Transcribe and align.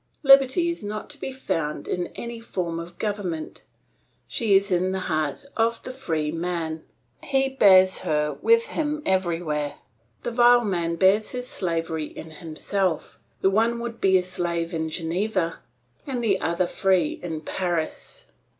Liberty 0.23 0.71
is 0.71 0.81
not 0.81 1.11
to 1.11 1.19
be 1.19 1.31
found 1.31 1.87
in 1.87 2.07
any 2.15 2.39
form 2.39 2.79
of 2.79 2.97
government, 2.97 3.61
she 4.27 4.55
is 4.57 4.71
in 4.71 4.93
the 4.93 5.01
heart 5.01 5.45
of 5.55 5.83
the 5.83 5.91
free 5.91 6.31
man, 6.31 6.83
he 7.23 7.49
bears 7.49 7.99
her 7.99 8.33
with 8.41 8.69
him 8.69 9.03
everywhere. 9.05 9.75
The 10.23 10.31
vile 10.31 10.65
man 10.65 10.95
bears 10.95 11.33
his 11.33 11.47
slavery 11.47 12.05
in 12.07 12.31
himself; 12.31 13.19
the 13.41 13.51
one 13.51 13.79
would 13.79 14.01
be 14.01 14.17
a 14.17 14.23
slave 14.23 14.73
in 14.73 14.89
Geneva, 14.89 15.59
the 16.07 16.41
other 16.41 16.65
free 16.65 17.19
in 17.21 17.41
Paris. 17.41 18.25